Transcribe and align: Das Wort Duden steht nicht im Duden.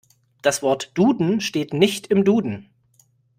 Das 0.41 0.63
Wort 0.63 0.89
Duden 0.95 1.41
steht 1.41 1.75
nicht 1.75 2.07
im 2.07 2.25
Duden. 2.25 2.71